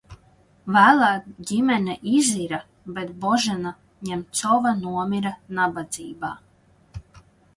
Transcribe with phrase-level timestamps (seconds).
[0.75, 2.59] Vēlāk ģimene izira,
[2.95, 3.73] bet Božena
[4.09, 6.33] Ņemcova nomira nabadzībā.